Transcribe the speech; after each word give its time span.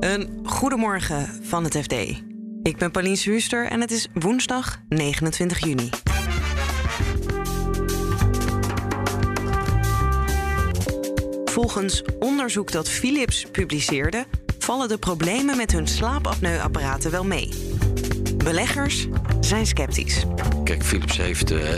Een 0.00 0.40
goedemorgen 0.44 1.28
van 1.42 1.64
het 1.64 1.76
FD. 1.76 1.92
Ik 2.62 2.76
ben 2.76 2.90
Pauline 2.90 3.18
Huuster 3.22 3.66
en 3.66 3.80
het 3.80 3.90
is 3.90 4.08
woensdag 4.12 4.80
29 4.88 5.64
juni. 5.64 5.90
Volgens 11.44 12.02
onderzoek 12.18 12.72
dat 12.72 12.88
Philips 12.88 13.46
publiceerde, 13.52 14.26
vallen 14.58 14.88
de 14.88 14.98
problemen 14.98 15.56
met 15.56 15.72
hun 15.72 15.86
slaapapneuapparaten 15.86 17.10
wel 17.10 17.24
mee. 17.24 17.48
Beleggers 18.36 19.06
zijn 19.40 19.66
sceptisch. 19.66 20.24
Kijk, 20.64 20.84
Philips 20.84 21.16
heeft 21.16 21.50
uh, 21.50 21.68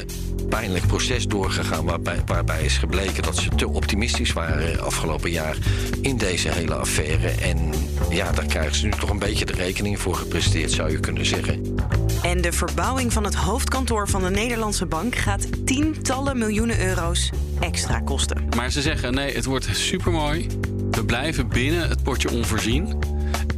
pijnlijk 0.48 0.86
proces 0.86 1.26
doorgegaan 1.26 1.84
waarbij, 1.84 2.22
waarbij 2.26 2.64
is 2.64 2.78
gebleken 2.78 3.22
dat 3.22 3.36
ze 3.36 3.48
te 3.48 3.68
optimistisch 3.68 4.32
waren 4.32 4.80
afgelopen 4.80 5.30
jaar 5.30 5.56
in 6.00 6.16
deze 6.16 6.48
hele 6.48 6.74
affaire. 6.74 7.28
En 7.28 7.70
ja, 8.12 8.32
daar 8.32 8.46
krijgen 8.46 8.74
ze 8.74 8.84
nu 8.84 8.90
toch 8.90 9.10
een 9.10 9.18
beetje 9.18 9.44
de 9.44 9.52
rekening 9.52 9.98
voor 9.98 10.14
gepresteerd, 10.14 10.70
zou 10.70 10.90
je 10.90 11.00
kunnen 11.00 11.26
zeggen. 11.26 11.76
En 12.22 12.40
de 12.40 12.52
verbouwing 12.52 13.12
van 13.12 13.24
het 13.24 13.34
hoofdkantoor 13.34 14.08
van 14.08 14.22
de 14.22 14.30
Nederlandse 14.30 14.86
bank 14.86 15.16
gaat 15.16 15.66
tientallen 15.66 16.38
miljoenen 16.38 16.86
euro's 16.86 17.30
extra 17.60 18.00
kosten. 18.00 18.48
Maar 18.56 18.70
ze 18.70 18.82
zeggen 18.82 19.14
nee, 19.14 19.34
het 19.34 19.44
wordt 19.44 19.68
supermooi. 19.72 20.46
We 20.90 21.04
blijven 21.04 21.48
binnen 21.48 21.88
het 21.88 22.02
potje 22.02 22.30
onvoorzien. 22.30 22.98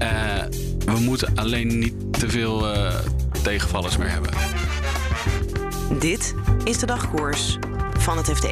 Uh, 0.02 0.08
we 0.84 1.00
moeten 1.00 1.32
alleen 1.34 1.78
niet 1.78 1.94
te 2.10 2.28
veel 2.30 2.74
uh, 2.74 2.94
tegenvallers 3.42 3.96
meer 3.96 4.10
hebben. 4.10 4.30
Dit 5.98 6.34
is 6.64 6.78
de 6.78 6.86
dagkoers 6.86 7.58
van 7.98 8.16
het 8.16 8.30
FD. 8.30 8.46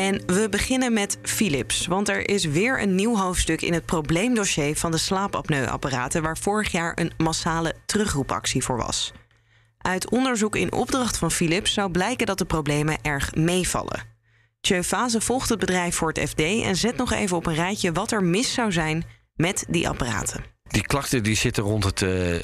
En 0.00 0.22
we 0.26 0.48
beginnen 0.48 0.92
met 0.92 1.18
Philips, 1.22 1.86
want 1.86 2.08
er 2.08 2.28
is 2.28 2.44
weer 2.44 2.82
een 2.82 2.94
nieuw 2.94 3.16
hoofdstuk 3.16 3.62
in 3.62 3.72
het 3.72 3.86
probleemdossier 3.86 4.76
van 4.76 4.90
de 4.90 4.98
slaapapneuapparaten, 4.98 6.22
waar 6.22 6.38
vorig 6.38 6.72
jaar 6.72 6.92
een 6.98 7.12
massale 7.16 7.74
terugroepactie 7.86 8.62
voor 8.62 8.76
was. 8.76 9.12
Uit 9.78 10.10
onderzoek 10.10 10.56
in 10.56 10.72
opdracht 10.72 11.16
van 11.16 11.30
Philips 11.30 11.72
zou 11.72 11.90
blijken 11.90 12.26
dat 12.26 12.38
de 12.38 12.44
problemen 12.44 12.98
erg 13.02 13.34
meevallen. 13.34 14.02
Tjeu 14.60 14.82
Fase 14.82 15.20
volgt 15.20 15.48
het 15.48 15.58
bedrijf 15.58 15.94
voor 15.94 16.08
het 16.08 16.28
FD 16.28 16.40
en 16.40 16.76
zet 16.76 16.96
nog 16.96 17.12
even 17.12 17.36
op 17.36 17.46
een 17.46 17.54
rijtje 17.54 17.92
wat 17.92 18.12
er 18.12 18.24
mis 18.24 18.52
zou 18.52 18.72
zijn 18.72 19.04
met 19.34 19.64
die 19.68 19.88
apparaten. 19.88 20.44
Die 20.62 20.86
klachten 20.86 21.22
die 21.22 21.36
zitten 21.36 21.62
rond 21.62 21.84
het. 21.84 22.00
Uh 22.00 22.34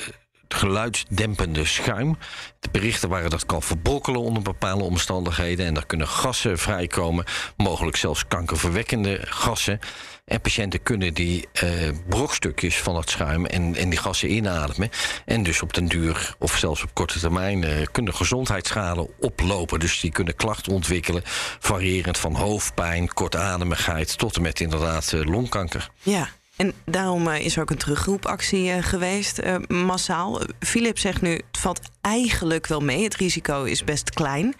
geluidsdempende 0.48 1.64
schuim. 1.64 2.16
De 2.60 2.68
berichten 2.70 3.08
waren 3.08 3.30
dat 3.30 3.46
kan 3.46 3.62
verbrokkelen 3.62 4.20
onder 4.20 4.42
bepaalde 4.42 4.84
omstandigheden. 4.84 5.66
En 5.66 5.74
daar 5.74 5.86
kunnen 5.86 6.08
gassen 6.08 6.58
vrijkomen, 6.58 7.24
mogelijk 7.56 7.96
zelfs 7.96 8.26
kankerverwekkende 8.28 9.20
gassen. 9.24 9.80
En 10.24 10.40
patiënten 10.40 10.82
kunnen 10.82 11.14
die 11.14 11.48
eh, 11.52 11.70
brokstukjes 12.08 12.76
van 12.76 12.96
het 12.96 13.10
schuim 13.10 13.46
en, 13.46 13.74
en 13.74 13.90
die 13.90 13.98
gassen 13.98 14.32
inademen. 14.32 14.90
En 15.24 15.42
dus 15.42 15.62
op 15.62 15.74
den 15.74 15.86
duur, 15.86 16.34
of 16.38 16.58
zelfs 16.58 16.82
op 16.82 16.94
korte 16.94 17.18
termijn, 17.18 17.64
eh, 17.64 17.86
kunnen 17.92 18.14
gezondheidsschade 18.14 19.10
oplopen. 19.20 19.80
Dus 19.80 20.00
die 20.00 20.10
kunnen 20.10 20.36
klachten 20.36 20.72
ontwikkelen, 20.72 21.22
variërend 21.58 22.18
van 22.18 22.34
hoofdpijn, 22.34 23.14
kortademigheid 23.14 24.18
tot 24.18 24.36
en 24.36 24.42
met 24.42 24.60
inderdaad 24.60 25.12
eh, 25.12 25.24
longkanker. 25.24 25.90
Ja. 26.02 26.28
En 26.56 26.72
daarom 26.84 27.28
eh, 27.28 27.44
is 27.44 27.56
er 27.56 27.62
ook 27.62 27.70
een 27.70 27.76
terugroepactie 27.76 28.70
eh, 28.70 28.82
geweest, 28.82 29.40
uh, 29.40 29.56
massaal. 29.68 30.40
Philips 30.58 31.00
zegt 31.00 31.22
nu, 31.22 31.30
het 31.30 31.58
valt 31.58 31.80
eigenlijk 32.00 32.66
wel 32.66 32.80
mee. 32.80 33.02
Het 33.02 33.16
risico 33.16 33.64
is 33.64 33.84
best 33.84 34.10
klein. 34.10 34.54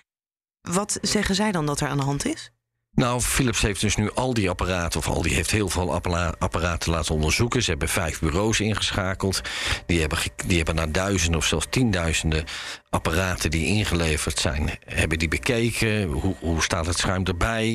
Wat 0.61 0.99
zeggen 1.03 1.35
zij 1.35 1.53
dan 1.53 1.67
dat 1.67 1.81
er 1.81 1.89
aan 1.89 1.97
de 1.97 2.03
hand 2.03 2.27
is? 2.27 2.51
Nou, 2.91 3.21
Philips 3.21 3.63
heeft 3.63 3.81
dus 3.81 3.97
nu 3.97 4.11
al 4.15 4.35
die 4.35 4.51
apparaten, 4.51 4.99
of 4.99 5.09
al 5.09 5.23
die 5.23 5.35
heeft 5.35 5.51
heel 5.51 5.69
veel 5.69 5.95
apparaten 6.39 6.91
laten 6.91 7.15
onderzoeken. 7.15 7.63
Ze 7.63 7.71
hebben 7.71 7.89
vijf 7.89 8.21
bureaus 8.21 8.61
ingeschakeld. 8.61 9.41
Die 9.87 10.01
hebben, 10.01 10.19
die 10.47 10.57
hebben 10.57 10.75
naar 10.75 10.93
duizenden 10.93 11.41
of 11.41 11.47
zelfs 11.47 11.67
tienduizenden 11.71 12.45
apparaten 12.91 13.51
die 13.51 13.67
ingeleverd 13.67 14.39
zijn, 14.39 14.79
hebben 14.85 15.19
die 15.19 15.29
bekeken. 15.29 16.03
Hoe, 16.09 16.35
hoe 16.41 16.63
staat 16.63 16.87
het 16.87 16.99
schuim 16.99 17.25
erbij? 17.25 17.73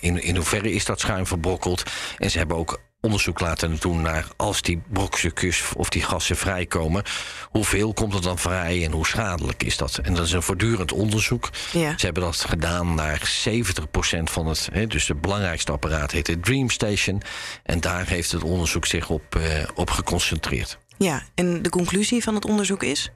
In, 0.00 0.22
in 0.22 0.36
hoeverre 0.36 0.72
is 0.72 0.84
dat 0.84 1.00
schuim 1.00 1.26
verbrokkeld? 1.26 1.82
En 2.18 2.30
ze 2.30 2.38
hebben 2.38 2.56
ook 2.56 2.80
onderzoek 3.00 3.40
laten 3.40 3.76
doen 3.80 4.00
naar 4.00 4.26
als 4.36 4.62
die 4.62 4.82
brokstukjes 4.88 5.72
of 5.76 5.88
die 5.88 6.02
gassen 6.02 6.36
vrijkomen, 6.36 7.02
hoeveel 7.50 7.92
komt 7.92 8.14
er 8.14 8.22
dan 8.22 8.38
vrij 8.38 8.84
en 8.84 8.92
hoe 8.92 9.06
schadelijk 9.06 9.62
is 9.62 9.76
dat? 9.76 9.98
En 9.98 10.14
dat 10.14 10.26
is 10.26 10.32
een 10.32 10.42
voortdurend 10.42 10.92
onderzoek. 10.92 11.50
Ja. 11.72 11.98
Ze 11.98 12.04
hebben 12.04 12.22
dat 12.22 12.36
gedaan 12.36 12.94
naar 12.94 13.42
70% 13.48 14.22
van 14.24 14.46
het, 14.46 14.68
hè, 14.72 14.86
dus 14.86 15.08
het 15.08 15.20
belangrijkste 15.20 15.72
apparaat 15.72 16.10
heet 16.10 16.26
het 16.26 16.44
Dreamstation. 16.44 17.22
En 17.62 17.80
daar 17.80 18.06
heeft 18.06 18.32
het 18.32 18.42
onderzoek 18.42 18.86
zich 18.86 19.10
op, 19.10 19.34
uh, 19.36 19.44
op 19.74 19.90
geconcentreerd. 19.90 20.78
Ja, 20.98 21.22
en 21.34 21.62
de 21.62 21.68
conclusie 21.68 22.22
van 22.22 22.34
het 22.34 22.44
onderzoek 22.44 22.82
is? 22.82 23.10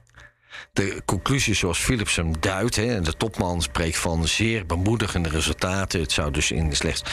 De 0.73 1.01
conclusie 1.05 1.53
zoals 1.53 1.79
Philips 1.79 2.15
hem 2.15 2.39
duidt, 2.39 2.75
hè, 2.75 2.95
en 2.95 3.03
de 3.03 3.17
topman 3.17 3.61
spreekt 3.61 3.97
van 3.97 4.27
zeer 4.27 4.65
bemoedigende 4.65 5.29
resultaten. 5.29 5.99
Het 5.99 6.11
zou 6.11 6.31
dus 6.31 6.51
in 6.51 6.75
slechts 6.75 7.03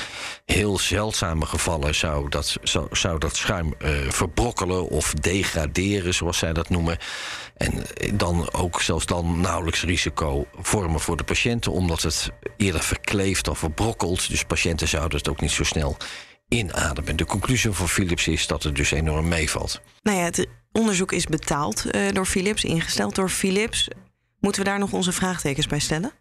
heel 0.44 0.78
zeldzame 0.78 1.46
gevallen 1.46 1.94
zou 1.94 2.28
dat, 2.28 2.56
zou, 2.90 3.18
dat 3.18 3.36
schuim 3.36 3.74
uh, 3.78 3.90
verbrokkelen 4.08 4.88
of 4.88 5.14
degraderen, 5.14 6.14
zoals 6.14 6.38
zij 6.38 6.52
dat 6.52 6.68
noemen. 6.68 6.98
En 7.56 7.84
dan 8.14 8.52
ook 8.52 8.82
zelfs 8.82 9.06
dan 9.06 9.40
nauwelijks 9.40 9.82
risico 9.82 10.46
vormen 10.60 11.00
voor 11.00 11.16
de 11.16 11.24
patiënten, 11.24 11.72
omdat 11.72 12.02
het 12.02 12.30
eerder 12.56 12.82
verkleeft 12.82 13.44
dan 13.44 13.56
verbrokkelt. 13.56 14.28
Dus 14.28 14.44
patiënten 14.44 14.88
zouden 14.88 15.18
het 15.18 15.28
ook 15.28 15.40
niet 15.40 15.50
zo 15.50 15.64
snel 15.64 15.96
inademen. 16.48 17.16
De 17.16 17.24
conclusie 17.24 17.70
van 17.70 17.88
Philips 17.88 18.28
is 18.28 18.46
dat 18.46 18.62
het 18.62 18.76
dus 18.76 18.90
enorm 18.90 19.28
meevalt. 19.28 19.80
Nou 20.02 20.18
ja, 20.18 20.24
het 20.24 20.46
onderzoek 20.72 21.12
is 21.12 21.26
betaald 21.26 21.84
uh, 21.94 22.12
door 22.12 22.26
Philips, 22.26 22.64
ingesteld 22.64 23.14
door 23.14 23.28
Philips. 23.28 23.88
Moeten 24.40 24.62
we 24.62 24.68
daar 24.68 24.78
nog 24.78 24.92
onze 24.92 25.12
vraagtekens 25.12 25.66
bij 25.66 25.78
stellen? 25.78 26.12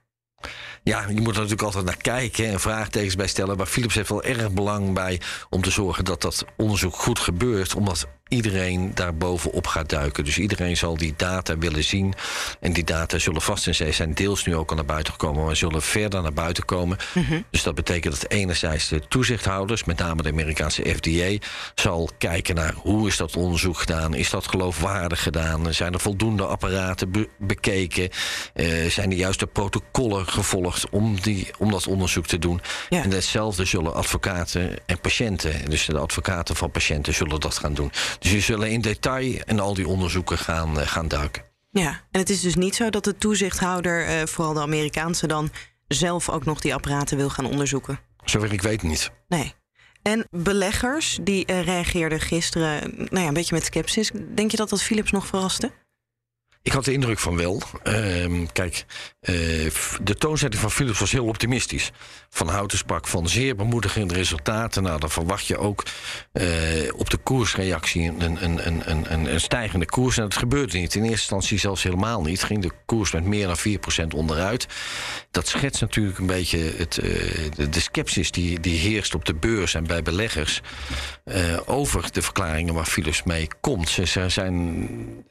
Ja, 0.84 1.08
je 1.08 1.22
moet 1.22 1.28
er 1.28 1.34
natuurlijk 1.34 1.62
altijd 1.62 1.86
naar 1.86 1.98
kijken 1.98 2.48
en 2.48 2.60
vraagtekens 2.60 3.16
bij 3.16 3.28
stellen. 3.28 3.58
Maar 3.58 3.66
Philips 3.66 3.96
heeft 3.96 4.10
wel 4.10 4.24
erg 4.24 4.52
belang 4.52 4.94
bij 4.94 5.22
om 5.50 5.62
te 5.62 5.72
zorgen 5.72 6.06
dat 6.06 6.22
dat 6.22 6.46
onderzoek 6.58 6.96
goed 6.96 7.20
gebeurt. 7.20 7.76
Omdat 7.76 8.08
iedereen 8.30 8.92
daar 8.94 9.16
bovenop 9.16 9.68
gaat 9.68 9.90
duiken. 9.90 10.24
Dus 10.24 10.38
iedereen 10.38 10.78
zal 10.78 10.98
die 10.98 11.14
data 11.18 11.58
willen 11.58 11.84
zien. 11.84 12.14
En 12.60 12.74
die 12.74 12.84
data 12.84 13.18
zullen 13.20 13.42
vast 13.42 13.68
en 13.68 13.76
zeker 13.76 13.94
zijn 13.94 14.14
deels 14.14 14.46
nu 14.46 14.56
ook 14.56 14.70
al 14.70 14.76
naar 14.76 14.86
buiten 14.86 15.14
gekomen, 15.14 15.46
maar 15.46 15.56
zullen 15.56 15.82
verder 15.82 16.22
naar 16.22 16.34
buiten 16.34 16.66
komen. 16.66 16.98
Mhm. 17.14 17.42
Dus 17.52 17.64
dat 17.64 17.76
betekent 17.76 18.22
dat 18.22 18.32
enerzijds 18.32 18.88
de 18.88 19.08
toezichthouders, 19.08 19.84
met 19.84 19.98
name 19.98 20.22
de 20.22 20.30
Amerikaanse 20.30 20.96
FDA, 20.96 21.46
zal 21.76 22.10
kijken 22.18 22.56
naar 22.56 22.74
hoe 22.74 23.08
is 23.08 23.18
dat 23.18 23.36
onderzoek 23.36 23.78
gedaan? 23.78 24.14
Is 24.14 24.30
dat 24.30 24.48
geloofwaardig 24.48 25.24
gedaan? 25.24 25.74
Zijn 25.74 25.94
er 25.94 26.00
voldoende 26.00 26.46
apparaten 26.46 27.28
bekeken? 27.38 28.10
Uh, 28.54 28.90
zijn 28.90 29.10
de 29.10 29.16
juiste 29.16 29.48
protocollen 29.48 30.28
gevolgd 30.28 30.90
om, 30.90 31.22
die, 31.22 31.48
om 31.58 31.72
dat 31.72 31.88
onderzoek 31.88 32.26
te 32.26 32.40
doen? 32.40 32.62
En 32.90 33.12
hetzelfde 33.12 33.66
zullen 33.66 33.94
advocaten 33.94 34.78
en 34.86 35.00
patiënten, 35.00 35.70
dus 35.70 35.86
de 35.86 35.98
advocaten 35.98 36.56
van 36.56 36.72
patiënten, 36.72 37.14
zullen 37.14 37.40
dat 37.40 37.58
gaan 37.58 37.74
doen. 37.74 37.92
Dus 38.20 38.32
je 38.32 38.40
zullen 38.40 38.72
in 38.72 38.82
detail 38.82 39.42
in 39.46 39.60
al 39.60 39.74
die 39.74 39.88
onderzoeken 39.88 40.38
gaan, 40.38 40.80
uh, 40.80 40.88
gaan 40.88 41.08
duiken. 41.08 41.44
Ja, 41.72 41.90
en 42.12 42.20
het 42.20 42.30
is 42.30 42.42
dus 42.42 42.56
niet 42.56 42.76
zo 42.76 42.90
dat 42.90 43.04
de 43.04 43.18
toezichthouder, 43.18 44.08
uh, 44.08 44.26
vooral 44.26 44.54
de 44.54 44.62
Amerikaanse 44.62 45.28
dan, 45.28 45.50
zelf 45.88 46.30
ook 46.30 46.46
nog 46.46 46.60
die 46.60 46.74
apparaten 46.74 47.18
wil 47.18 47.30
gaan 47.30 47.46
onderzoeken. 47.46 48.00
Zover 48.24 48.54
ik 48.54 48.62
weet 48.62 48.82
niet. 48.82 49.12
Nee. 49.28 49.54
En 50.02 50.28
beleggers 50.30 51.20
die 51.22 51.52
uh, 51.52 51.64
reageerden 51.64 52.20
gisteren 52.20 52.94
nou 52.96 53.20
ja, 53.22 53.28
een 53.28 53.34
beetje 53.34 53.56
met 53.56 53.66
sceptisch. 53.66 54.12
Denk 54.36 54.52
je 54.52 54.58
dat 54.58 54.70
dat 54.70 54.84
Philips 54.84 55.12
nog 55.12 55.28
verraste? 55.28 55.72
Ik 56.62 56.72
had 56.72 56.86
de 56.86 56.94
indruk 56.94 57.20
van 57.20 57.36
wel. 57.36 57.62
Uh, 57.84 58.48
kijk, 58.54 58.86
uh, 59.22 59.36
de 60.02 60.16
toonzetting 60.18 60.62
van 60.62 60.72
Philips 60.72 61.00
was 61.00 61.12
heel 61.12 61.26
optimistisch. 61.26 61.92
Van 62.30 62.48
Houten 62.48 62.78
sprak 62.78 63.08
van 63.08 63.30
zeer 63.30 63.56
bemoedigende 63.56 64.14
resultaten. 64.14 64.84
Nou, 64.84 65.00
dan 65.00 65.10
verwacht 65.10 65.46
je 65.46 65.58
ook 65.58 65.84
uh, 66.34 66.46
op 66.96 67.10
de 67.10 67.18
koersreactie 67.18 68.12
een, 68.20 68.44
een, 68.44 68.68
een, 68.68 68.92
een, 69.14 69.34
een 69.34 69.42
stijgende 69.42 69.86
koers. 69.86 70.18
En 70.18 70.24
dat 70.24 70.36
gebeurde 70.36 70.78
niet. 70.78 70.96
In 70.96 71.02
eerste 71.02 71.18
instantie 71.18 71.60
zelfs 71.60 71.84
helemaal 71.84 72.22
niet. 72.22 72.44
Ging 72.44 72.62
de 72.62 72.72
koers 72.86 73.12
met 73.12 73.24
meer 73.24 73.48
dan 73.48 73.58
4% 74.04 74.16
onderuit. 74.16 74.68
Dat 75.32 75.48
schetst 75.48 75.82
natuurlijk 75.82 76.20
een 76.20 76.26
beetje 76.26 76.74
het, 76.78 77.00
uh, 77.04 77.12
de, 77.56 77.70
de 77.70 77.80
sceptisch 77.80 78.32
die, 78.32 78.60
die 78.60 78.80
heerst 78.80 79.16
op 79.16 79.26
de 79.26 79.36
beurs 79.36 79.74
en 79.74 79.84
bij 79.84 80.02
beleggers. 80.02 80.62
over 81.66 82.12
de 82.12 82.22
verklaringen 82.22 82.74
waar 82.74 82.86
Philips 82.86 83.24
mee 83.24 83.48
komt. 83.62 83.90
Ze 83.90 84.30
zijn 84.30 84.88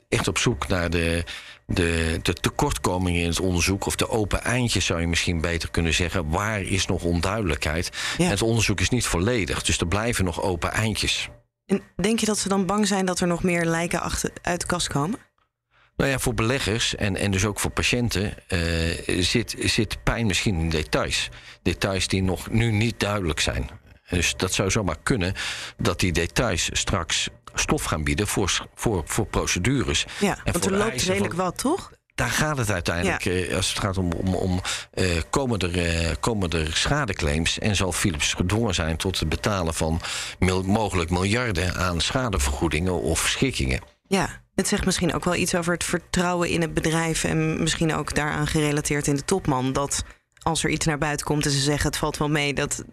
echt 0.08 0.28
op 0.28 0.38
zoek 0.38 0.68
naar 0.68 0.90
de, 0.90 1.24
de, 1.66 2.18
de 2.22 2.32
tekortkomingen 2.32 3.20
in 3.20 3.28
het 3.28 3.40
onderzoek. 3.40 3.86
Of 3.86 3.96
de 3.96 4.08
open 4.08 4.42
eindjes 4.42 4.84
zou 4.84 5.00
je 5.00 5.06
misschien 5.06 5.40
beter 5.40 5.70
kunnen 5.70 5.94
zeggen. 5.94 6.28
Waar 6.28 6.60
is 6.60 6.86
nog 6.86 7.02
onduidelijkheid? 7.02 7.90
Het 8.22 8.42
onderzoek 8.42 8.80
is 8.80 8.88
niet 8.88 9.06
volledig, 9.06 9.62
dus 9.62 9.78
er 9.78 9.86
blijven 9.86 10.24
nog 10.24 10.42
open 10.42 10.72
eindjes. 10.72 11.28
En 11.66 11.82
denk 11.96 12.20
je 12.20 12.26
dat 12.26 12.38
ze 12.38 12.48
dan 12.48 12.66
bang 12.66 12.86
zijn 12.86 13.06
dat 13.06 13.20
er 13.20 13.26
nog 13.26 13.42
meer 13.42 13.64
lijken 13.64 14.00
achter, 14.00 14.30
uit 14.42 14.60
de 14.60 14.66
kast 14.66 14.88
komen? 14.88 15.18
Nou 15.96 16.10
ja, 16.10 16.18
voor 16.18 16.34
beleggers 16.34 16.94
en, 16.94 17.16
en 17.16 17.30
dus 17.30 17.44
ook 17.44 17.60
voor 17.60 17.70
patiënten 17.70 18.34
uh, 18.48 19.22
zit, 19.22 19.54
zit 19.58 20.02
pijn 20.02 20.26
misschien 20.26 20.60
in 20.60 20.68
details. 20.68 21.28
Details 21.62 22.08
die 22.08 22.22
nog 22.22 22.50
nu 22.50 22.70
niet 22.70 23.00
duidelijk 23.00 23.40
zijn. 23.40 23.70
Dus 24.08 24.36
dat 24.36 24.54
zou 24.54 24.70
zomaar 24.70 24.98
kunnen 25.02 25.34
dat 25.76 26.00
die 26.00 26.12
details 26.12 26.68
straks 26.72 27.28
stof 27.60 27.84
gaan 27.84 28.04
bieden 28.04 28.26
voor, 28.26 28.66
voor, 28.74 29.02
voor 29.06 29.26
procedures. 29.26 30.06
Ja, 30.20 30.38
En 30.44 30.52
want 30.52 30.64
er 30.64 30.72
loopt 30.72 31.02
redelijk 31.02 31.34
van- 31.34 31.44
wat, 31.44 31.58
toch? 31.58 31.92
Daar 32.14 32.30
gaat 32.30 32.56
het 32.56 32.70
uiteindelijk. 32.70 33.24
eh, 33.26 33.56
als 33.56 33.68
het 33.68 33.78
gaat 33.78 33.98
om, 33.98 34.12
om, 34.12 34.34
om 34.34 34.60
eh, 34.92 35.06
komen, 35.30 35.58
er, 35.58 35.78
eh, 35.86 36.14
komen 36.20 36.50
er 36.50 36.76
schadeclaims. 36.76 37.58
En 37.58 37.76
zal 37.76 37.92
Philips 37.92 38.32
gedwongen 38.34 38.74
zijn 38.74 38.96
tot 38.96 39.18
het 39.18 39.28
betalen 39.28 39.74
van 39.74 40.00
mil- 40.38 40.62
mogelijk 40.62 41.10
miljarden 41.10 41.74
aan 41.74 42.00
schadevergoedingen 42.00 43.00
of 43.02 43.28
schikkingen. 43.28 43.80
Ja, 44.06 44.28
het 44.54 44.68
zegt 44.68 44.84
misschien 44.84 45.14
ook 45.14 45.24
wel 45.24 45.34
iets 45.34 45.54
over 45.54 45.72
het 45.72 45.84
vertrouwen 45.84 46.48
in 46.48 46.60
het 46.60 46.74
bedrijf... 46.74 47.24
en 47.24 47.62
misschien 47.62 47.94
ook 47.94 48.14
daaraan 48.14 48.46
gerelateerd 48.46 49.06
in 49.06 49.14
de 49.14 49.24
topman... 49.24 49.72
dat 49.72 50.04
als 50.42 50.64
er 50.64 50.70
iets 50.70 50.86
naar 50.86 50.98
buiten 50.98 51.26
komt 51.26 51.44
en 51.44 51.50
ze 51.50 51.60
zeggen 51.60 51.86
het 51.90 51.98
valt 51.98 52.16
wel 52.16 52.28
mee... 52.30 52.54
dat 52.54 52.84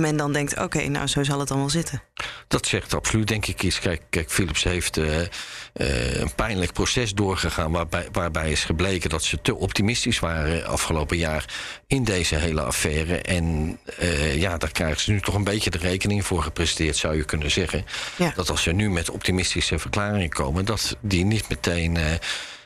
men 0.00 0.16
dan 0.16 0.32
denkt, 0.32 0.58
oké, 0.58 0.88
nou 0.88 1.06
zo 1.06 1.22
zal 1.22 1.38
het 1.38 1.48
dan 1.48 1.58
wel 1.58 1.70
zitten. 1.70 2.02
Dat 2.48 2.66
zegt 2.66 2.94
absoluut, 2.94 3.28
denk 3.28 3.46
ik, 3.46 3.62
iets. 3.62 3.78
Kijk, 3.78 4.02
kijk 4.10 4.30
Philips 4.30 4.64
heeft 4.64 4.96
eh, 4.96 5.20
eh, 5.20 6.20
een 6.20 6.34
pijnlijk 6.34 6.72
proces 6.72 7.14
doorgegaan. 7.14 7.72
Waarbij, 7.72 8.08
waarbij 8.12 8.50
is 8.50 8.64
gebleken 8.64 9.10
dat 9.10 9.24
ze 9.24 9.40
te 9.42 9.54
optimistisch 9.54 10.18
waren 10.18 10.66
afgelopen 10.66 11.16
jaar 11.16 11.54
in 11.86 12.04
deze 12.04 12.36
hele 12.36 12.62
affaire. 12.62 13.22
En 13.22 13.78
eh, 13.98 14.40
ja, 14.40 14.58
daar 14.58 14.72
krijgen 14.72 15.00
ze 15.00 15.12
nu 15.12 15.20
toch 15.20 15.34
een 15.34 15.44
beetje 15.44 15.70
de 15.70 15.78
rekening 15.78 16.26
voor 16.26 16.42
gepresenteerd, 16.42 16.96
zou 16.96 17.16
je 17.16 17.24
kunnen 17.24 17.50
zeggen. 17.50 17.84
Ja. 18.16 18.32
Dat 18.36 18.50
als 18.50 18.62
ze 18.62 18.72
nu 18.72 18.90
met 18.90 19.10
optimistische 19.10 19.78
verklaringen 19.78 20.28
komen, 20.28 20.64
dat 20.64 20.96
die 21.00 21.24
niet 21.24 21.48
meteen. 21.48 21.98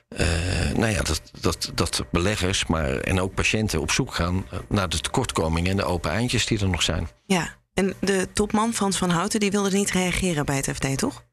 Eh, 0.09 0.71
eh, 0.71 0.77
nou 0.77 0.93
ja, 0.93 1.03
dat, 1.03 1.23
dat, 1.41 1.71
dat 1.75 2.05
beleggers 2.11 2.67
maar, 2.67 2.97
en 2.97 3.21
ook 3.21 3.35
patiënten 3.35 3.81
op 3.81 3.91
zoek 3.91 4.15
gaan 4.15 4.47
naar 4.69 4.89
de 4.89 5.01
tekortkomingen 5.01 5.71
en 5.71 5.77
de 5.77 5.85
open 5.85 6.11
eindjes 6.11 6.47
die 6.47 6.61
er 6.61 6.69
nog 6.69 6.83
zijn. 6.83 7.09
Ja, 7.27 7.57
en 7.75 7.95
de 8.01 8.29
topman 8.33 8.75
Frans 8.75 8.97
van 8.97 9.11
Houten... 9.11 9.41
die 9.41 9.51
wilde 9.51 9.71
niet 9.71 9.91
reageren 9.91 10.45
bij 10.45 10.57
het 10.57 10.71
FD, 10.75 10.99
toch? 10.99 11.25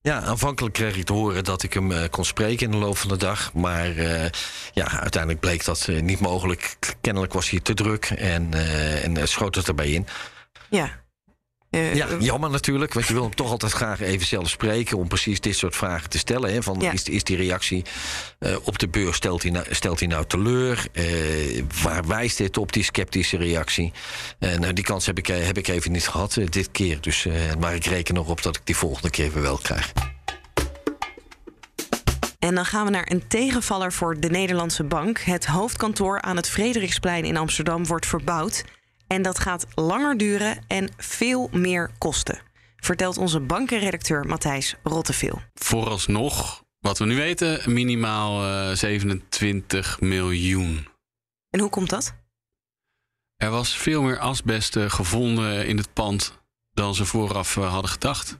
Ja, 0.00 0.20
aanvankelijk 0.20 0.74
kreeg 0.74 0.96
ik 0.96 1.04
te 1.04 1.12
horen 1.12 1.44
dat 1.44 1.62
ik 1.62 1.72
hem 1.72 1.92
eh, 1.92 2.08
kon 2.10 2.24
spreken 2.24 2.66
in 2.66 2.70
de 2.70 2.76
loop 2.76 2.96
van 2.96 3.08
de 3.08 3.16
dag. 3.16 3.52
Maar 3.52 3.96
eh, 3.96 4.30
ja, 4.72 5.00
uiteindelijk 5.00 5.40
bleek 5.40 5.64
dat 5.64 5.88
eh, 5.88 6.02
niet 6.02 6.20
mogelijk. 6.20 6.76
Kennelijk 7.00 7.32
was 7.32 7.50
hij 7.50 7.60
te 7.60 7.74
druk 7.74 8.04
en, 8.04 8.54
eh 8.54 9.04
en 9.04 9.16
eh, 9.16 9.24
schoot 9.24 9.54
het 9.54 9.68
erbij 9.68 9.90
in. 9.90 10.06
Ja. 10.70 11.03
Eh, 11.74 11.94
Ja, 11.94 12.06
jammer 12.18 12.50
natuurlijk, 12.50 12.92
want 12.92 13.06
je 13.06 13.12
wil 13.12 13.22
hem 13.22 13.34
toch 13.34 13.50
altijd 13.50 13.72
graag 13.72 14.00
even 14.00 14.26
zelf 14.26 14.48
spreken... 14.48 14.98
om 14.98 15.08
precies 15.08 15.40
dit 15.40 15.56
soort 15.56 15.76
vragen 15.76 16.10
te 16.10 16.18
stellen. 16.18 16.52
Hè, 16.52 16.62
van, 16.62 16.80
Ja. 16.80 16.92
is, 16.92 17.02
is 17.02 17.24
die 17.24 17.36
reactie 17.36 17.84
eh, 18.38 18.56
op 18.62 18.78
de 18.78 18.88
beurs, 18.88 19.16
stelt 19.16 19.42
hij 19.42 19.50
nou, 19.50 19.66
stelt 19.70 19.98
hij 19.98 20.08
nou 20.08 20.26
teleur? 20.26 20.86
Eh, 20.92 21.04
waar 21.82 22.06
wijst 22.06 22.38
dit 22.38 22.56
op, 22.58 22.72
die 22.72 22.82
sceptische 22.82 23.36
reactie? 23.36 23.92
Nou, 24.38 24.72
die 24.72 24.84
kans 24.84 25.06
heb 25.06 25.18
ik, 25.18 25.26
heb 25.26 25.58
ik 25.58 25.68
even 25.68 25.92
niet 25.92 26.08
gehad 26.08 26.36
eh, 26.36 26.46
dit 26.48 26.68
keer. 26.72 27.00
Dus, 27.00 27.26
maar 27.58 27.74
ik 27.74 27.84
reken 27.84 28.16
erop 28.16 28.42
dat 28.42 28.56
ik 28.56 28.62
die 28.64 28.76
volgende 28.76 29.10
keer 29.10 29.32
weer 29.32 29.42
wel 29.42 29.58
krijg. 29.62 29.92
En 32.38 32.54
dan 32.54 32.64
gaan 32.64 32.84
we 32.84 32.90
naar 32.90 33.10
een 33.10 33.26
tegenvaller 33.28 33.92
voor 33.92 34.20
de 34.20 34.28
Nederlandse 34.28 34.84
Bank. 34.84 35.18
Het 35.18 35.46
hoofdkantoor 35.46 36.20
aan 36.20 36.36
het 36.36 36.48
Frederiksplein 36.48 37.24
in 37.24 37.36
Amsterdam 37.36 37.86
wordt 37.86 38.06
verbouwd. 38.06 38.64
En 39.06 39.22
dat 39.22 39.38
gaat 39.38 39.66
langer 39.74 40.16
duren 40.16 40.64
en 40.66 40.88
veel 40.96 41.48
meer 41.52 41.90
kosten. 41.98 42.40
Vertelt 42.76 43.18
onze 43.18 43.40
bankenredacteur 43.40 44.26
Matthijs 44.26 44.74
Rotteveel. 44.82 45.42
Vooralsnog, 45.54 46.64
wat 46.80 46.98
we 46.98 47.04
nu 47.04 47.16
weten, 47.16 47.72
minimaal 47.72 48.44
eh, 48.70 48.76
27 48.76 50.00
miljoen. 50.00 50.88
En 51.50 51.60
hoe 51.60 51.70
komt 51.70 51.90
dat? 51.90 52.14
Er 53.36 53.50
was 53.50 53.76
veel 53.76 54.02
meer 54.02 54.18
asbest 54.18 54.76
eh, 54.76 54.90
gevonden 54.90 55.66
in 55.66 55.76
het 55.76 55.92
pand 55.92 56.38
dan 56.72 56.94
ze 56.94 57.04
vooraf 57.04 57.56
eh, 57.56 57.72
hadden 57.72 57.90
gedacht. 57.90 58.38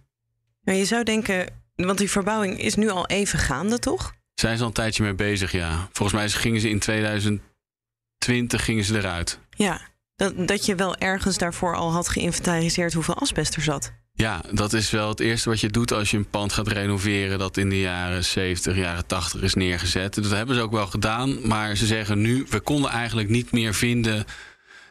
Nou, 0.63 0.79
je 0.79 0.85
zou 0.85 1.05
denken, 1.05 1.63
want 1.75 1.99
die 1.99 2.11
verbouwing 2.11 2.59
is 2.59 2.75
nu 2.75 2.89
al 2.89 3.07
even 3.07 3.39
gaande, 3.39 3.79
toch? 3.79 4.15
Zijn 4.35 4.57
ze 4.57 4.63
al 4.63 4.69
een 4.69 4.75
tijdje 4.75 5.03
mee 5.03 5.15
bezig, 5.15 5.53
ja. 5.53 5.89
Volgens 5.93 6.19
mij 6.19 6.29
gingen 6.29 6.61
ze 6.61 6.69
in 6.69 6.79
2020 6.79 8.65
gingen 8.65 8.85
ze 8.85 8.97
eruit. 8.97 9.39
Ja, 9.51 9.81
dat, 10.17 10.49
dat 10.49 10.67
je 10.67 10.75
wel 10.75 10.97
ergens 10.97 11.39
daarvoor 11.39 11.77
al 11.77 11.93
had 11.93 12.09
geïnventariseerd 12.09 12.93
hoeveel 12.93 13.15
asbest 13.15 13.55
er 13.55 13.63
zat. 13.63 13.93
Ja, 14.13 14.41
dat 14.53 14.73
is 14.73 14.91
wel 14.91 15.09
het 15.09 15.21
eerste 15.21 15.49
wat 15.49 15.61
je 15.61 15.69
doet 15.69 15.93
als 15.93 16.11
je 16.11 16.17
een 16.17 16.31
pand 16.31 16.53
gaat 16.53 16.69
renoveren 16.69 17.39
dat 17.39 17.57
in 17.57 17.69
de 17.69 17.81
jaren 17.81 18.25
70, 18.25 18.77
jaren 18.77 19.07
80 19.07 19.43
is 19.43 19.55
neergezet. 19.55 20.15
Dat 20.15 20.31
hebben 20.31 20.55
ze 20.55 20.63
ook 20.63 20.73
wel 20.73 20.87
gedaan, 20.87 21.47
maar 21.47 21.77
ze 21.77 21.87
zeggen 21.87 22.21
nu, 22.21 22.47
we 22.49 22.61
konden 22.61 22.91
eigenlijk 22.91 23.29
niet 23.29 23.53
meer 23.53 23.75
vinden 23.75 24.25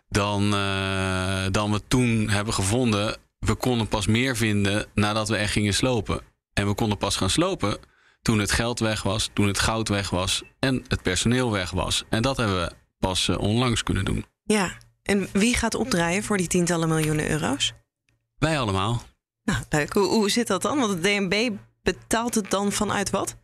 dan, 0.09 0.53
eh, 0.53 1.45
dan 1.51 1.71
we 1.71 1.81
toen 1.87 2.29
hebben 2.29 2.53
gevonden. 2.53 3.17
We 3.39 3.55
konden 3.55 3.87
pas 3.87 4.07
meer 4.07 4.35
vinden 4.35 4.85
nadat 4.93 5.29
we 5.29 5.35
echt 5.35 5.51
gingen 5.51 5.73
slopen. 5.73 6.21
En 6.53 6.67
we 6.67 6.73
konden 6.73 6.97
pas 6.97 7.15
gaan 7.15 7.29
slopen 7.29 7.77
toen 8.21 8.39
het 8.39 8.51
geld 8.51 8.79
weg 8.79 9.03
was, 9.03 9.29
toen 9.33 9.47
het 9.47 9.59
goud 9.59 9.87
weg 9.87 10.09
was 10.09 10.43
en 10.59 10.83
het 10.87 11.01
personeel 11.01 11.51
weg 11.51 11.71
was. 11.71 12.03
En 12.09 12.21
dat 12.21 12.37
hebben 12.37 12.61
we 12.61 12.71
pas 12.99 13.27
eh, 13.27 13.37
onlangs 13.37 13.83
kunnen 13.83 14.05
doen. 14.05 14.25
Ja, 14.43 14.77
en 15.03 15.27
wie 15.31 15.55
gaat 15.55 15.75
opdraaien 15.75 16.23
voor 16.23 16.37
die 16.37 16.47
tientallen 16.47 16.87
miljoenen 16.89 17.29
euro's? 17.29 17.73
Wij 18.37 18.59
allemaal. 18.59 19.01
Nou, 19.43 19.63
leuk. 19.69 19.93
Hoe, 19.93 20.05
hoe 20.07 20.29
zit 20.29 20.47
dat 20.47 20.61
dan? 20.61 20.77
Want 20.79 20.91
het 20.91 21.03
DNB 21.03 21.49
betaalt 21.81 22.35
het 22.35 22.49
dan 22.49 22.71
vanuit 22.71 23.09
wat? 23.09 23.35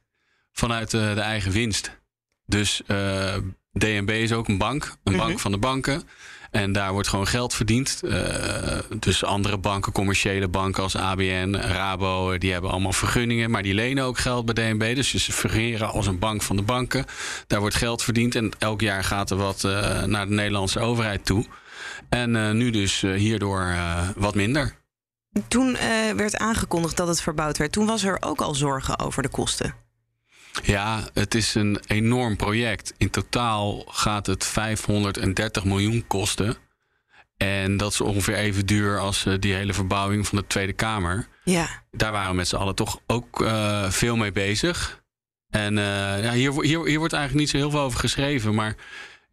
vanuit 0.51 0.93
eh, 0.93 1.13
de 1.13 1.21
eigen 1.21 1.51
winst. 1.51 1.99
Dus 2.45 2.81
eh, 2.85 3.35
DNB 3.71 4.09
is 4.09 4.31
ook 4.31 4.47
een 4.47 4.57
bank, 4.57 4.95
een 5.03 5.13
Mhm. 5.13 5.21
bank 5.25 5.39
van 5.39 5.51
de 5.51 5.57
banken. 5.57 6.03
En 6.51 6.71
daar 6.71 6.91
wordt 6.91 7.07
gewoon 7.07 7.27
geld 7.27 7.53
verdiend. 7.53 8.01
Eh, 8.03 8.79
dus 8.99 9.23
andere 9.23 9.57
banken, 9.57 9.91
commerciële 9.91 10.47
banken 10.47 10.83
als 10.83 10.95
ABN, 10.95 11.55
Rabo, 11.55 12.31
eh, 12.31 12.39
die 12.39 12.51
hebben 12.51 12.71
allemaal 12.71 12.93
vergunningen. 12.93 13.51
Maar 13.51 13.63
die 13.63 13.73
lenen 13.73 14.03
ook 14.03 14.17
geld 14.17 14.45
bij 14.45 14.53
DNB. 14.53 14.95
Dus 14.95 15.13
ze 15.13 15.31
fungeren 15.31 15.89
als 15.89 16.07
een 16.07 16.19
bank 16.19 16.41
van 16.41 16.55
de 16.55 16.61
banken. 16.61 17.05
Daar 17.47 17.59
wordt 17.59 17.75
geld 17.75 18.03
verdiend. 18.03 18.35
En 18.35 18.51
elk 18.57 18.81
jaar 18.81 19.03
gaat 19.03 19.29
er 19.29 19.37
wat 19.37 19.63
eh, 19.63 20.03
naar 20.03 20.27
de 20.27 20.33
Nederlandse 20.33 20.79
overheid 20.79 21.25
toe. 21.25 21.45
En 22.09 22.57
nu 22.57 22.69
dus 22.69 23.01
hierdoor 23.01 23.75
wat 24.15 24.35
minder. 24.35 24.77
Toen 25.47 25.77
werd 26.15 26.37
aangekondigd 26.37 26.97
dat 26.97 27.07
het 27.07 27.21
verbouwd 27.21 27.57
werd. 27.57 27.71
Toen 27.71 27.85
was 27.85 28.03
er 28.03 28.17
ook 28.19 28.41
al 28.41 28.55
zorgen 28.55 28.99
over 28.99 29.23
de 29.23 29.29
kosten. 29.29 29.73
Ja, 30.63 31.09
het 31.13 31.35
is 31.35 31.55
een 31.55 31.79
enorm 31.87 32.35
project. 32.35 32.93
In 32.97 33.09
totaal 33.09 33.83
gaat 33.87 34.25
het 34.25 34.45
530 34.45 35.65
miljoen 35.65 36.07
kosten. 36.07 36.57
En 37.37 37.77
dat 37.77 37.91
is 37.91 38.01
ongeveer 38.01 38.35
even 38.35 38.65
duur 38.65 38.99
als 38.99 39.25
eh, 39.25 39.33
die 39.39 39.53
hele 39.53 39.73
verbouwing 39.73 40.27
van 40.27 40.37
de 40.37 40.47
Tweede 40.47 40.73
Kamer. 40.73 41.27
Ja, 41.43 41.83
Daar 41.91 42.11
waren 42.11 42.29
we 42.29 42.35
met 42.35 42.47
z'n 42.47 42.55
allen 42.55 42.75
toch 42.75 42.99
ook 43.07 43.41
eh, 43.41 43.89
veel 43.89 44.15
mee 44.15 44.31
bezig. 44.31 45.03
En 45.49 45.77
eh, 45.77 46.23
ja, 46.23 46.31
hier, 46.31 46.61
hier, 46.61 46.85
hier 46.85 46.99
wordt 46.99 47.13
eigenlijk 47.13 47.33
niet 47.33 47.49
zo 47.49 47.57
heel 47.57 47.71
veel 47.71 47.79
over 47.79 47.99
geschreven. 47.99 48.55
Maar 48.55 48.75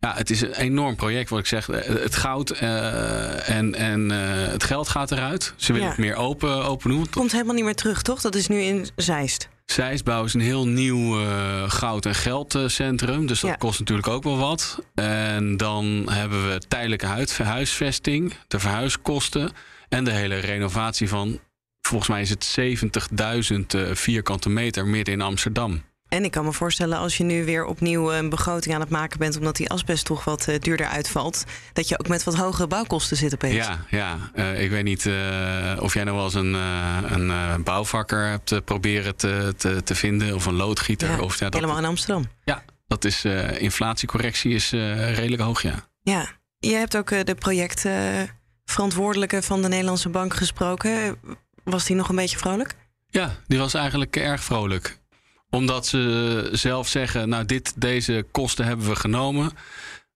ja, 0.07 0.15
het 0.17 0.31
is 0.31 0.41
een 0.41 0.53
enorm 0.55 0.97
project, 0.97 1.31
wat 1.31 1.39
ik 1.39 1.47
zeg. 1.47 1.69
Eh, 1.69 2.03
Het 2.03 2.17
goud 2.17 2.51
eh, 2.51 3.49
en, 3.49 3.75
en 3.75 4.11
eh, 4.11 4.49
het 4.53 4.65
geld 4.65 4.89
gaat 4.89 5.11
eruit. 5.13 5.53
Ze 5.57 5.73
willen 5.73 5.89
Ja. 5.89 5.95
het 5.95 6.03
meer 6.05 6.15
open, 6.15 6.65
open 6.65 6.91
doen. 6.91 7.11
komt 7.11 7.33
helemaal 7.33 7.55
niet 7.55 7.65
meer 7.65 7.75
terug, 7.75 8.03
toch? 8.03 8.21
Dat 8.21 8.35
is 8.35 8.49
nu 8.49 8.61
in 8.61 8.87
Zeist. 8.97 9.49
Zeistbouw 9.67 10.25
is 10.25 10.35
een 10.35 10.41
heel 10.41 10.67
nieuw 10.69 11.19
goud- 11.69 12.07
en 12.07 12.15
geldcentrum. 12.15 13.27
Dus 13.27 13.41
dat 13.41 13.51
Ja. 13.51 13.57
kost 13.57 13.79
natuurlijk 13.79 14.09
ook 14.09 14.23
wel 14.23 14.37
wat. 14.39 14.79
En 14.95 15.57
dan 15.57 16.09
hebben 16.11 16.49
we 16.49 16.59
tijdelijke 16.69 17.07
huid- 17.07 17.39
huisvesting, 17.39 18.35
de 18.49 18.59
verhuiskosten 18.59 19.51
en 19.89 20.05
de 20.05 20.11
hele 20.13 20.37
renovatie 20.39 21.09
van, 21.09 21.41
volgens 21.81 22.11
mij 22.11 22.21
is 22.21 22.31
het 22.31 22.45
70.000 22.45 23.75
eh, 23.75 23.83
vierkante 23.95 24.49
meter 24.49 24.87
midden 24.87 25.15
in 25.15 25.21
Amsterdam. 25.21 25.83
En 26.09 26.25
ik 26.25 26.31
kan 26.31 26.45
me 26.45 26.53
voorstellen, 26.53 26.99
als 26.99 27.17
je 27.17 27.25
nu 27.25 27.45
weer 27.45 27.65
opnieuw 27.65 28.13
een 28.13 28.29
begroting 28.29 28.75
aan 28.75 28.81
het 28.81 28.91
maken 28.91 29.19
bent, 29.19 29.37
omdat 29.39 29.57
die 29.57 29.71
asbest 29.71 30.05
toch 30.05 30.25
wat 30.25 30.49
eh, 30.49 30.59
duurder 30.61 30.87
uitvalt, 30.87 31.45
dat 31.73 31.89
je 31.89 31.99
ook 31.99 32.09
met 32.09 32.25
wat 32.25 32.35
hogere 32.37 32.67
bouwkosten 32.67 33.17
zit 33.17 33.35
opeens. 33.35 33.55
Ja, 33.67 33.85
ja. 33.91 34.17
Eh, 34.35 34.63
ik 34.63 34.71
weet 34.71 34.85
niet 34.85 35.07
eh, 35.07 35.77
of 35.81 35.95
jij 35.95 36.05
nou 36.05 36.17
wel 36.17 36.25
eens 36.25 36.35
een, 36.35 36.55
eh, 36.55 36.99
een 37.07 37.31
eh, 37.31 37.55
bouwvakker 37.57 38.27
hebt 38.29 38.53
eh, 38.53 38.59
proberen 38.65 39.17
te, 39.17 39.55
te, 39.57 39.83
te 39.83 39.95
vinden, 39.95 40.35
of 40.35 40.47
een 40.47 40.55
loodgieter. 40.55 41.11
Ja, 41.11 41.21
of, 41.21 41.39
ja, 41.39 41.45
dat, 41.45 41.55
Helemaal 41.61 41.79
in 41.79 41.85
Amsterdam. 41.85 42.25
ja, 42.45 42.63
dat 42.87 43.05
is 43.05 43.25
eh, 43.25 43.61
inflatiecorrectie 43.61 44.55
is 44.55 44.73
eh, 44.73 45.15
redelijk 45.15 45.43
hoog, 45.43 45.63
ja. 45.63 45.75
Ja, 46.03 46.27
je 46.59 46.75
hebt 46.75 46.97
ook 46.97 47.11
eh, 47.11 47.25
de 47.25 47.35
projectverantwoordelijke 47.35 49.43
van 49.43 49.63
de 49.63 49.69
Nederlandse 49.69 50.09
Bank 50.09 50.35
gesproken. 50.35 51.17
Was 51.65 51.85
die 51.85 51.97
nog 51.97 52.09
een 52.09 52.17
beetje 52.17 52.39
vrolijk? 52.39 52.75
Ja, 53.09 53.37
die 53.47 53.59
was 53.59 53.75
eigenlijk 53.75 54.17
erg 54.17 54.45
vrolijk. 54.45 54.99
Omdat 55.57 55.87
ze 55.87 56.49
zelf 56.53 56.89
zeggen, 56.89 57.29
nou 57.29 57.45
dit, 57.45 57.73
deze 57.77 58.27
kosten 58.31 58.65
hebben 58.65 58.89
we 58.89 58.97
genomen. 58.97 59.53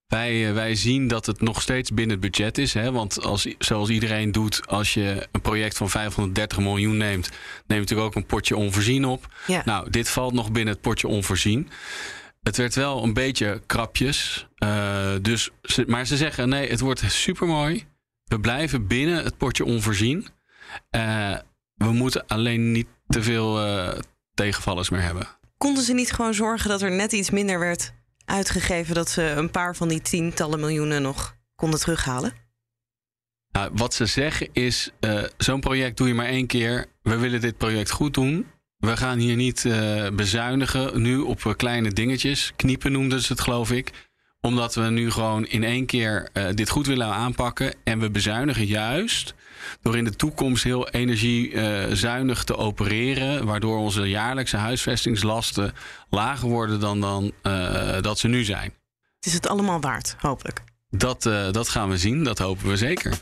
Wij, 0.06 0.48
eh, 0.48 0.54
wij 0.54 0.74
zien 0.74 1.08
dat 1.08 1.26
het 1.26 1.40
nog 1.40 1.62
steeds 1.62 1.92
binnen 1.92 2.20
het 2.20 2.30
budget 2.30 2.58
is. 2.58 2.74
Hè? 2.74 2.92
Want 2.92 3.22
als, 3.22 3.46
zoals 3.58 3.88
iedereen 3.88 4.32
doet, 4.32 4.66
als 4.66 4.94
je 4.94 5.28
een 5.32 5.40
project 5.40 5.76
van 5.76 5.90
530 5.90 6.58
miljoen 6.58 6.96
neemt... 6.96 7.30
neem 7.30 7.38
je 7.66 7.74
natuurlijk 7.74 8.08
ook 8.08 8.14
een 8.14 8.26
potje 8.26 8.56
onvoorzien 8.56 9.04
op. 9.04 9.34
Ja. 9.46 9.62
Nou, 9.64 9.90
dit 9.90 10.08
valt 10.08 10.32
nog 10.32 10.52
binnen 10.52 10.74
het 10.74 10.82
potje 10.82 11.08
onvoorzien. 11.08 11.68
Het 12.42 12.56
werd 12.56 12.74
wel 12.74 13.02
een 13.02 13.14
beetje 13.14 13.62
krapjes. 13.66 14.46
eh, 14.54 15.14
dus 15.22 15.50
maar 15.86 16.06
ze 16.06 16.16
zeggen, 16.16 16.48
nee, 16.48 16.68
het 16.68 16.80
wordt 16.80 17.02
supermooi. 17.06 17.84
We 18.24 18.40
blijven 18.40 18.86
binnen 18.86 19.24
het 19.24 19.36
potje 19.36 19.64
onvoorzien. 19.64 20.26
Uh, 20.96 21.36
we 21.74 21.92
moeten 21.92 22.26
alleen 22.26 22.72
niet 22.72 22.86
te 23.06 23.22
veel 23.22 23.66
uh, 23.66 23.98
tegenvallers 24.40 24.90
meer 24.90 25.02
hebben. 25.02 25.26
Konden 25.58 25.82
ze 25.84 25.92
niet 25.92 26.12
gewoon 26.12 26.34
zorgen 26.34 26.68
dat 26.68 26.82
er 26.82 26.90
net 26.90 27.12
iets 27.12 27.30
minder 27.30 27.58
werd 27.58 27.92
uitgegeven, 28.24 28.94
dat 28.94 29.10
ze 29.10 29.22
een 29.22 29.50
paar 29.50 29.76
van 29.76 29.88
die 29.88 30.00
tientallen 30.00 30.60
miljoenen 30.60 31.02
nog 31.02 31.36
konden 31.54 31.80
terughalen? 31.80 32.32
Nou, 33.52 33.70
wat 33.72 33.94
ze 33.94 34.06
zeggen 34.06 34.48
is: 34.52 34.90
uh, 35.00 35.22
zo'n 35.36 35.60
project 35.60 35.96
doe 35.96 36.08
je 36.08 36.14
maar 36.14 36.26
één 36.26 36.46
keer. 36.46 36.86
We 37.02 37.16
willen 37.16 37.40
dit 37.40 37.56
project 37.56 37.90
goed 37.90 38.14
doen. 38.14 38.46
We 38.76 38.96
gaan 38.96 39.18
hier 39.18 39.36
niet 39.36 39.64
uh, 39.64 40.08
bezuinigen 40.08 41.02
nu 41.02 41.18
op 41.18 41.54
kleine 41.56 41.92
dingetjes. 41.92 42.52
Kniepen 42.56 42.92
noemden 42.92 43.20
ze 43.20 43.32
het, 43.32 43.40
geloof 43.40 43.70
ik. 43.70 44.09
Omdat 44.40 44.74
we 44.74 44.82
nu 44.82 45.10
gewoon 45.10 45.46
in 45.46 45.64
één 45.64 45.86
keer 45.86 46.28
uh, 46.34 46.44
dit 46.54 46.68
goed 46.68 46.86
willen 46.86 47.06
aanpakken. 47.06 47.74
En 47.84 47.98
we 47.98 48.10
bezuinigen 48.10 48.66
juist 48.66 49.34
door 49.82 49.96
in 49.96 50.04
de 50.04 50.16
toekomst 50.16 50.64
heel 50.64 50.88
energiezuinig 50.88 52.44
te 52.44 52.56
opereren. 52.56 53.46
Waardoor 53.46 53.78
onze 53.78 54.08
jaarlijkse 54.08 54.56
huisvestingslasten 54.56 55.72
lager 56.10 56.48
worden 56.48 56.80
dan, 56.80 57.00
dan 57.00 57.32
uh, 57.42 58.00
dat 58.00 58.18
ze 58.18 58.28
nu 58.28 58.44
zijn. 58.44 58.74
Het 59.16 59.26
is 59.26 59.32
het 59.32 59.48
allemaal 59.48 59.80
waard, 59.80 60.16
hopelijk. 60.18 60.62
Dat, 60.90 61.26
uh, 61.26 61.50
dat 61.50 61.68
gaan 61.68 61.88
we 61.88 61.98
zien, 61.98 62.24
dat 62.24 62.38
hopen 62.38 62.68
we 62.68 62.76
zeker. 62.76 63.12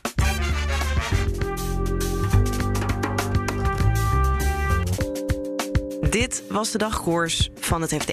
Dit 6.10 6.42
was 6.48 6.70
de 6.70 6.78
dagkoers 6.78 7.48
van 7.54 7.82
het 7.82 7.94
FD. 7.94 8.12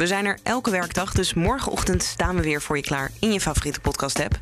We 0.00 0.06
zijn 0.06 0.26
er 0.26 0.38
elke 0.42 0.70
werkdag, 0.70 1.12
dus 1.12 1.34
morgenochtend 1.34 2.02
staan 2.02 2.36
we 2.36 2.42
weer 2.42 2.62
voor 2.62 2.76
je 2.76 2.82
klaar 2.82 3.10
in 3.18 3.32
je 3.32 3.40
favoriete 3.40 3.80
podcast-app. 3.80 4.40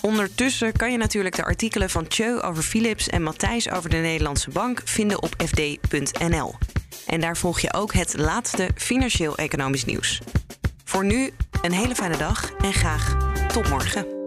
Ondertussen 0.00 0.72
kan 0.72 0.92
je 0.92 0.98
natuurlijk 0.98 1.36
de 1.36 1.44
artikelen 1.44 1.90
van 1.90 2.06
Tjeu 2.06 2.40
over 2.40 2.62
Philips 2.62 3.08
en 3.08 3.22
Matthijs 3.22 3.70
over 3.70 3.90
de 3.90 3.96
Nederlandse 3.96 4.50
Bank 4.50 4.80
vinden 4.84 5.22
op 5.22 5.34
fd.nl. 5.46 6.54
En 7.06 7.20
daar 7.20 7.36
volg 7.36 7.60
je 7.60 7.74
ook 7.74 7.92
het 7.92 8.18
laatste 8.18 8.68
financieel-economisch 8.74 9.84
nieuws. 9.84 10.20
Voor 10.84 11.04
nu 11.04 11.30
een 11.62 11.72
hele 11.72 11.94
fijne 11.94 12.16
dag 12.16 12.52
en 12.52 12.72
graag 12.72 13.16
tot 13.52 13.68
morgen. 13.68 14.17